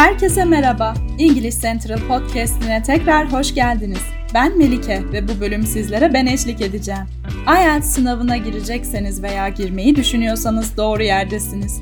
Herkese 0.00 0.44
merhaba. 0.44 0.94
İngiliz 1.18 1.60
Central 1.60 1.98
Podcast'ine 2.08 2.82
tekrar 2.82 3.32
hoş 3.32 3.54
geldiniz. 3.54 4.02
Ben 4.34 4.58
Melike 4.58 5.02
ve 5.12 5.28
bu 5.28 5.40
bölüm 5.40 5.62
sizlere 5.62 6.14
ben 6.14 6.26
eşlik 6.26 6.60
edeceğim. 6.60 7.04
IELTS 7.58 7.86
sınavına 7.86 8.36
girecekseniz 8.36 9.22
veya 9.22 9.48
girmeyi 9.48 9.96
düşünüyorsanız 9.96 10.76
doğru 10.76 11.02
yerdesiniz. 11.02 11.80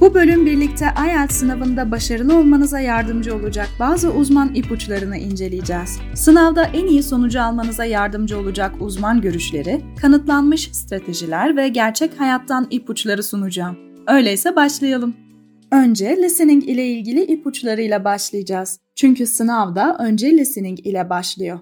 Bu 0.00 0.14
bölüm 0.14 0.46
birlikte 0.46 0.86
IELTS 1.06 1.36
sınavında 1.36 1.90
başarılı 1.90 2.38
olmanıza 2.38 2.80
yardımcı 2.80 3.36
olacak 3.36 3.68
bazı 3.80 4.12
uzman 4.12 4.54
ipuçlarını 4.54 5.16
inceleyeceğiz. 5.16 5.98
Sınavda 6.14 6.64
en 6.64 6.86
iyi 6.86 7.02
sonucu 7.02 7.42
almanıza 7.42 7.84
yardımcı 7.84 8.38
olacak 8.38 8.72
uzman 8.80 9.20
görüşleri, 9.20 9.80
kanıtlanmış 10.00 10.70
stratejiler 10.72 11.56
ve 11.56 11.68
gerçek 11.68 12.20
hayattan 12.20 12.66
ipuçları 12.70 13.22
sunacağım. 13.22 13.76
Öyleyse 14.06 14.56
başlayalım. 14.56 15.27
Önce 15.72 16.16
listening 16.16 16.68
ile 16.68 16.88
ilgili 16.88 17.24
ipuçlarıyla 17.24 18.04
başlayacağız. 18.04 18.80
Çünkü 18.96 19.26
sınavda 19.26 19.96
önce 20.00 20.38
listening 20.38 20.86
ile 20.86 21.10
başlıyor. 21.10 21.58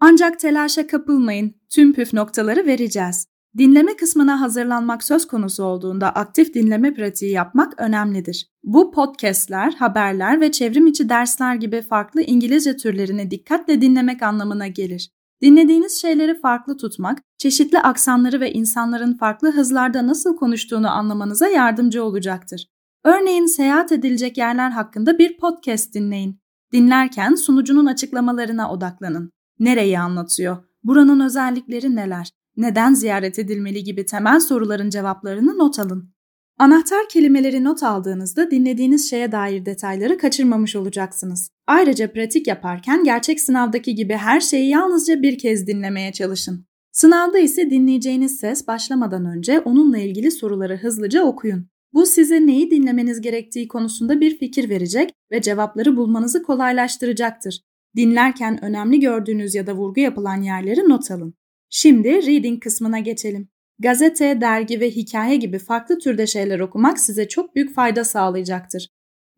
Ancak 0.00 0.38
telaşa 0.38 0.86
kapılmayın. 0.86 1.54
Tüm 1.70 1.92
püf 1.92 2.12
noktaları 2.12 2.66
vereceğiz. 2.66 3.26
Dinleme 3.58 3.96
kısmına 3.96 4.40
hazırlanmak 4.40 5.04
söz 5.04 5.26
konusu 5.26 5.64
olduğunda 5.64 6.10
aktif 6.10 6.54
dinleme 6.54 6.94
pratiği 6.94 7.32
yapmak 7.32 7.80
önemlidir. 7.80 8.48
Bu 8.64 8.92
podcastler, 8.92 9.72
haberler 9.72 10.40
ve 10.40 10.52
çevrim 10.52 10.86
içi 10.86 11.08
dersler 11.08 11.54
gibi 11.54 11.82
farklı 11.82 12.22
İngilizce 12.22 12.76
türlerini 12.76 13.30
dikkatle 13.30 13.80
dinlemek 13.80 14.22
anlamına 14.22 14.66
gelir. 14.66 15.10
Dinlediğiniz 15.42 16.00
şeyleri 16.00 16.40
farklı 16.40 16.76
tutmak, 16.76 17.18
çeşitli 17.38 17.78
aksanları 17.78 18.40
ve 18.40 18.52
insanların 18.52 19.14
farklı 19.14 19.52
hızlarda 19.52 20.06
nasıl 20.06 20.36
konuştuğunu 20.36 20.90
anlamanıza 20.90 21.48
yardımcı 21.48 22.04
olacaktır. 22.04 22.66
Örneğin 23.04 23.46
seyahat 23.46 23.92
edilecek 23.92 24.38
yerler 24.38 24.70
hakkında 24.70 25.18
bir 25.18 25.36
podcast 25.36 25.94
dinleyin. 25.94 26.40
Dinlerken 26.72 27.34
sunucunun 27.34 27.86
açıklamalarına 27.86 28.72
odaklanın. 28.72 29.32
Nereyi 29.58 29.98
anlatıyor? 29.98 30.56
Buranın 30.84 31.20
özellikleri 31.20 31.96
neler? 31.96 32.30
Neden 32.56 32.94
ziyaret 32.94 33.38
edilmeli 33.38 33.84
gibi 33.84 34.06
temel 34.06 34.40
soruların 34.40 34.90
cevaplarını 34.90 35.58
not 35.58 35.78
alın. 35.78 36.12
Anahtar 36.58 37.08
kelimeleri 37.08 37.64
not 37.64 37.82
aldığınızda 37.82 38.50
dinlediğiniz 38.50 39.10
şeye 39.10 39.32
dair 39.32 39.66
detayları 39.66 40.18
kaçırmamış 40.18 40.76
olacaksınız. 40.76 41.50
Ayrıca 41.66 42.12
pratik 42.12 42.46
yaparken 42.46 43.04
gerçek 43.04 43.40
sınavdaki 43.40 43.94
gibi 43.94 44.14
her 44.14 44.40
şeyi 44.40 44.68
yalnızca 44.68 45.22
bir 45.22 45.38
kez 45.38 45.66
dinlemeye 45.66 46.12
çalışın. 46.12 46.66
Sınavda 46.92 47.38
ise 47.38 47.70
dinleyeceğiniz 47.70 48.36
ses 48.36 48.66
başlamadan 48.66 49.24
önce 49.24 49.60
onunla 49.60 49.98
ilgili 49.98 50.30
soruları 50.30 50.76
hızlıca 50.76 51.22
okuyun. 51.22 51.68
Bu 51.92 52.06
size 52.06 52.46
neyi 52.46 52.70
dinlemeniz 52.70 53.20
gerektiği 53.20 53.68
konusunda 53.68 54.20
bir 54.20 54.38
fikir 54.38 54.70
verecek 54.70 55.10
ve 55.32 55.42
cevapları 55.42 55.96
bulmanızı 55.96 56.42
kolaylaştıracaktır. 56.42 57.60
Dinlerken 57.96 58.64
önemli 58.64 59.00
gördüğünüz 59.00 59.54
ya 59.54 59.66
da 59.66 59.74
vurgu 59.74 60.00
yapılan 60.00 60.42
yerleri 60.42 60.88
not 60.88 61.10
alın. 61.10 61.34
Şimdi 61.70 62.08
reading 62.08 62.62
kısmına 62.62 62.98
geçelim. 62.98 63.48
Gazete, 63.78 64.40
dergi 64.40 64.80
ve 64.80 64.90
hikaye 64.90 65.36
gibi 65.36 65.58
farklı 65.58 65.98
türde 65.98 66.26
şeyler 66.26 66.60
okumak 66.60 67.00
size 67.00 67.28
çok 67.28 67.54
büyük 67.54 67.74
fayda 67.74 68.04
sağlayacaktır. 68.04 68.88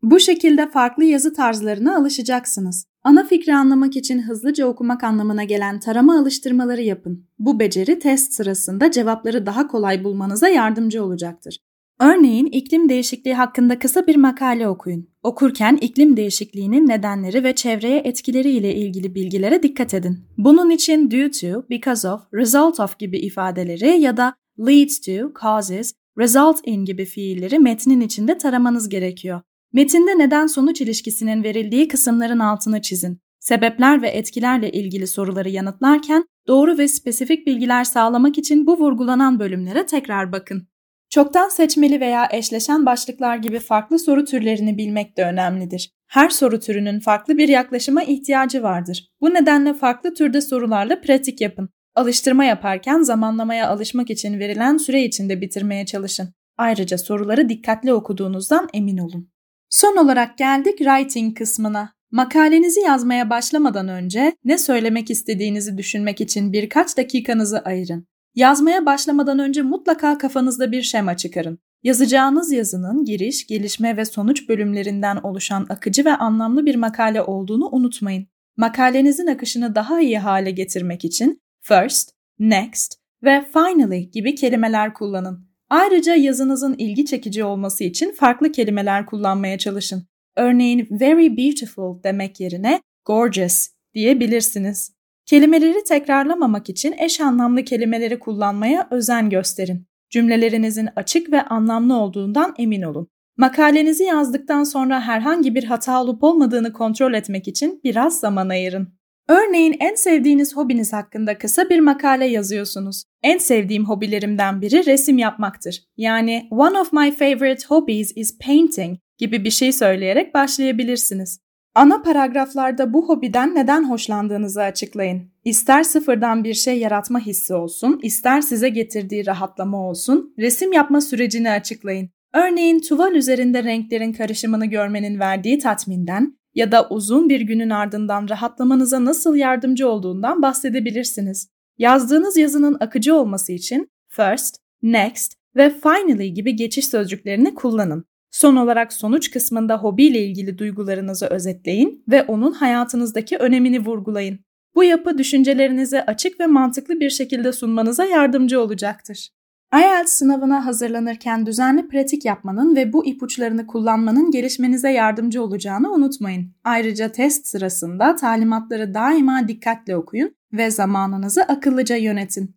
Bu 0.01 0.19
şekilde 0.19 0.69
farklı 0.69 1.03
yazı 1.03 1.33
tarzlarına 1.33 1.97
alışacaksınız. 1.97 2.85
Ana 3.03 3.23
fikri 3.23 3.55
anlamak 3.55 3.95
için 3.95 4.21
hızlıca 4.21 4.65
okumak 4.65 5.03
anlamına 5.03 5.43
gelen 5.43 5.79
tarama 5.79 6.19
alıştırmaları 6.19 6.81
yapın. 6.81 7.25
Bu 7.39 7.59
beceri 7.59 7.99
test 7.99 8.33
sırasında 8.33 8.91
cevapları 8.91 9.45
daha 9.45 9.67
kolay 9.67 10.03
bulmanıza 10.03 10.49
yardımcı 10.49 11.03
olacaktır. 11.03 11.57
Örneğin 12.01 12.45
iklim 12.45 12.89
değişikliği 12.89 13.33
hakkında 13.33 13.79
kısa 13.79 14.07
bir 14.07 14.15
makale 14.15 14.67
okuyun. 14.67 15.07
Okurken 15.23 15.77
iklim 15.81 16.17
değişikliğinin 16.17 16.87
nedenleri 16.87 17.43
ve 17.43 17.55
çevreye 17.55 17.97
etkileri 17.97 18.49
ile 18.49 18.75
ilgili 18.75 19.15
bilgilere 19.15 19.63
dikkat 19.63 19.93
edin. 19.93 20.19
Bunun 20.37 20.69
için 20.69 21.11
due 21.11 21.31
to, 21.31 21.69
because 21.69 22.09
of, 22.09 22.21
result 22.33 22.79
of 22.79 22.99
gibi 22.99 23.19
ifadeleri 23.19 24.01
ya 24.01 24.17
da 24.17 24.33
leads 24.59 24.99
to, 24.99 25.11
causes, 25.41 25.93
result 26.17 26.57
in 26.65 26.85
gibi 26.85 27.05
fiilleri 27.05 27.59
metnin 27.59 28.01
içinde 28.01 28.37
taramanız 28.37 28.89
gerekiyor. 28.89 29.41
Metinde 29.73 30.17
neden 30.17 30.47
sonuç 30.47 30.81
ilişkisinin 30.81 31.43
verildiği 31.43 31.87
kısımların 31.87 32.39
altını 32.39 32.81
çizin. 32.81 33.19
Sebepler 33.39 34.01
ve 34.01 34.09
etkilerle 34.09 34.71
ilgili 34.71 35.07
soruları 35.07 35.49
yanıtlarken 35.49 36.25
doğru 36.47 36.77
ve 36.77 36.87
spesifik 36.87 37.47
bilgiler 37.47 37.83
sağlamak 37.83 38.37
için 38.37 38.67
bu 38.67 38.79
vurgulanan 38.79 39.39
bölümlere 39.39 39.85
tekrar 39.85 40.31
bakın. 40.31 40.70
Çoktan 41.11 41.49
seçmeli 41.49 42.01
veya 42.01 42.27
eşleşen 42.31 42.85
başlıklar 42.85 43.37
gibi 43.37 43.59
farklı 43.59 43.99
soru 43.99 44.25
türlerini 44.25 44.77
bilmek 44.77 45.17
de 45.17 45.23
önemlidir. 45.23 45.91
Her 46.07 46.29
soru 46.29 46.59
türünün 46.59 46.99
farklı 46.99 47.37
bir 47.37 47.47
yaklaşıma 47.47 48.03
ihtiyacı 48.03 48.63
vardır. 48.63 49.07
Bu 49.21 49.33
nedenle 49.33 49.73
farklı 49.73 50.13
türde 50.13 50.41
sorularla 50.41 51.01
pratik 51.01 51.41
yapın. 51.41 51.69
Alıştırma 51.95 52.45
yaparken 52.45 53.01
zamanlamaya 53.01 53.69
alışmak 53.69 54.09
için 54.09 54.39
verilen 54.39 54.77
süre 54.77 55.03
içinde 55.03 55.41
bitirmeye 55.41 55.85
çalışın. 55.85 56.33
Ayrıca 56.57 56.97
soruları 56.97 57.49
dikkatli 57.49 57.93
okuduğunuzdan 57.93 58.69
emin 58.73 58.97
olun. 58.97 59.31
Son 59.69 59.97
olarak 59.97 60.37
geldik 60.37 60.77
writing 60.77 61.37
kısmına. 61.37 61.93
Makalenizi 62.11 62.79
yazmaya 62.79 63.29
başlamadan 63.29 63.87
önce 63.87 64.35
ne 64.43 64.57
söylemek 64.57 65.09
istediğinizi 65.11 65.77
düşünmek 65.77 66.21
için 66.21 66.53
birkaç 66.53 66.97
dakikanızı 66.97 67.59
ayırın. 67.59 68.07
Yazmaya 68.35 68.85
başlamadan 68.85 69.39
önce 69.39 69.61
mutlaka 69.61 70.17
kafanızda 70.17 70.71
bir 70.71 70.81
şema 70.81 71.17
çıkarın. 71.17 71.59
Yazacağınız 71.83 72.51
yazının 72.51 73.05
giriş, 73.05 73.47
gelişme 73.47 73.97
ve 73.97 74.05
sonuç 74.05 74.49
bölümlerinden 74.49 75.15
oluşan 75.15 75.65
akıcı 75.69 76.05
ve 76.05 76.15
anlamlı 76.15 76.65
bir 76.65 76.75
makale 76.75 77.21
olduğunu 77.21 77.69
unutmayın. 77.71 78.27
Makalenizin 78.57 79.27
akışını 79.27 79.75
daha 79.75 80.01
iyi 80.01 80.19
hale 80.19 80.51
getirmek 80.51 81.05
için 81.05 81.41
first, 81.61 82.11
next 82.39 82.93
ve 83.23 83.45
finally 83.53 84.11
gibi 84.11 84.35
kelimeler 84.35 84.93
kullanın. 84.93 85.47
Ayrıca 85.69 86.15
yazınızın 86.15 86.75
ilgi 86.77 87.05
çekici 87.05 87.43
olması 87.43 87.83
için 87.83 88.13
farklı 88.13 88.51
kelimeler 88.51 89.05
kullanmaya 89.05 89.57
çalışın. 89.57 90.07
Örneğin 90.35 90.87
very 90.91 91.37
beautiful 91.37 92.03
demek 92.03 92.39
yerine 92.39 92.81
gorgeous 93.05 93.67
diyebilirsiniz. 93.93 95.00
Kelimeleri 95.25 95.83
tekrarlamamak 95.83 96.69
için 96.69 96.95
eş 96.97 97.21
anlamlı 97.21 97.63
kelimeleri 97.63 98.19
kullanmaya 98.19 98.87
özen 98.91 99.29
gösterin. 99.29 99.87
Cümlelerinizin 100.09 100.89
açık 100.95 101.31
ve 101.31 101.41
anlamlı 101.41 101.95
olduğundan 101.95 102.53
emin 102.57 102.81
olun. 102.81 103.07
Makalenizi 103.37 104.03
yazdıktan 104.03 104.63
sonra 104.63 105.01
herhangi 105.01 105.55
bir 105.55 105.63
hata 105.63 106.03
olup 106.03 106.23
olmadığını 106.23 106.73
kontrol 106.73 107.13
etmek 107.13 107.47
için 107.47 107.81
biraz 107.83 108.19
zaman 108.19 108.49
ayırın. 108.49 109.01
Örneğin 109.29 109.75
en 109.79 109.95
sevdiğiniz 109.95 110.55
hobiniz 110.55 110.93
hakkında 110.93 111.37
kısa 111.37 111.69
bir 111.69 111.79
makale 111.79 112.25
yazıyorsunuz. 112.25 113.03
En 113.23 113.37
sevdiğim 113.37 113.85
hobilerimden 113.85 114.61
biri 114.61 114.85
resim 114.85 115.17
yapmaktır. 115.17 115.83
Yani 115.97 116.47
one 116.51 116.79
of 116.79 116.93
my 116.93 117.11
favorite 117.11 117.67
hobbies 117.67 118.11
is 118.15 118.37
painting 118.37 118.97
gibi 119.17 119.43
bir 119.43 119.51
şey 119.51 119.71
söyleyerek 119.71 120.33
başlayabilirsiniz. 120.33 121.39
Ana 121.75 122.01
paragraflarda 122.01 122.93
bu 122.93 123.09
hobiden 123.09 123.55
neden 123.55 123.89
hoşlandığınızı 123.89 124.61
açıklayın. 124.63 125.31
İster 125.45 125.83
sıfırdan 125.83 126.43
bir 126.43 126.53
şey 126.53 126.79
yaratma 126.79 127.19
hissi 127.19 127.53
olsun, 127.53 127.99
ister 128.03 128.41
size 128.41 128.69
getirdiği 128.69 129.25
rahatlama 129.25 129.89
olsun, 129.89 130.33
resim 130.39 130.73
yapma 130.73 131.01
sürecini 131.01 131.51
açıklayın. 131.51 132.09
Örneğin 132.33 132.79
tuval 132.79 133.15
üzerinde 133.15 133.63
renklerin 133.63 134.13
karışımını 134.13 134.65
görmenin 134.65 135.19
verdiği 135.19 135.59
tatminden 135.59 136.37
ya 136.55 136.71
da 136.71 136.89
uzun 136.89 137.29
bir 137.29 137.41
günün 137.41 137.69
ardından 137.69 138.29
rahatlamanıza 138.29 139.05
nasıl 139.05 139.35
yardımcı 139.35 139.89
olduğundan 139.89 140.41
bahsedebilirsiniz. 140.41 141.47
Yazdığınız 141.77 142.37
yazının 142.37 142.77
akıcı 142.79 143.15
olması 143.15 143.51
için 143.51 143.87
first, 144.09 144.57
next 144.83 145.33
ve 145.55 145.69
finally 145.69 146.33
gibi 146.33 146.55
geçiş 146.55 146.87
sözcüklerini 146.87 147.55
kullanın. 147.55 148.05
Son 148.31 148.55
olarak 148.55 148.93
sonuç 148.93 149.31
kısmında 149.31 149.77
hobiyle 149.77 150.25
ilgili 150.25 150.57
duygularınızı 150.57 151.25
özetleyin 151.25 152.03
ve 152.11 152.23
onun 152.23 152.51
hayatınızdaki 152.51 153.37
önemini 153.37 153.85
vurgulayın. 153.85 154.39
Bu 154.75 154.83
yapı 154.83 155.17
düşüncelerinizi 155.17 156.01
açık 156.01 156.39
ve 156.39 156.47
mantıklı 156.47 156.99
bir 156.99 157.09
şekilde 157.09 157.53
sunmanıza 157.53 158.05
yardımcı 158.05 158.61
olacaktır. 158.61 159.29
IELTS 159.75 160.11
sınavına 160.11 160.65
hazırlanırken 160.65 161.45
düzenli 161.45 161.87
pratik 161.87 162.25
yapmanın 162.25 162.75
ve 162.75 162.93
bu 162.93 163.05
ipuçlarını 163.05 163.67
kullanmanın 163.67 164.31
gelişmenize 164.31 164.91
yardımcı 164.91 165.43
olacağını 165.43 165.91
unutmayın. 165.93 166.51
Ayrıca 166.63 167.11
test 167.11 167.47
sırasında 167.47 168.15
talimatları 168.15 168.93
daima 168.93 169.47
dikkatle 169.47 169.95
okuyun 169.95 170.35
ve 170.53 170.71
zamanınızı 170.71 171.43
akıllıca 171.43 171.95
yönetin. 171.95 172.55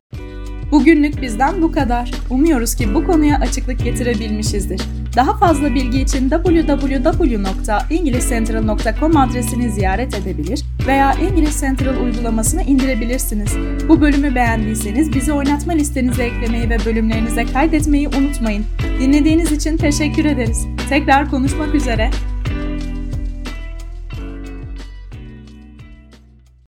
Bugünlük 0.75 1.23
bizden 1.23 1.63
bu 1.63 1.73
kadar. 1.73 2.11
Umuyoruz 2.31 2.75
ki 2.75 2.95
bu 2.95 3.07
konuya 3.07 3.39
açıklık 3.39 3.85
getirebilmişizdir. 3.85 4.81
Daha 5.17 5.37
fazla 5.37 5.75
bilgi 5.75 6.01
için 6.01 6.31
www.englishcentral.com 6.31 9.17
adresini 9.17 9.71
ziyaret 9.71 10.15
edebilir 10.15 10.65
veya 10.87 11.13
English 11.13 11.61
Central 11.61 12.05
uygulamasını 12.05 12.63
indirebilirsiniz. 12.63 13.57
Bu 13.89 14.01
bölümü 14.01 14.35
beğendiyseniz 14.35 15.15
bizi 15.15 15.33
oynatma 15.33 15.73
listenize 15.73 16.25
eklemeyi 16.25 16.71
ve 16.71 16.79
bölümlerinize 16.87 17.47
kaydetmeyi 17.47 18.09
unutmayın. 18.09 18.65
Dinlediğiniz 19.01 19.53
için 19.53 19.77
teşekkür 19.77 20.25
ederiz. 20.25 20.67
Tekrar 20.89 21.31
konuşmak 21.31 21.75
üzere. 21.75 22.11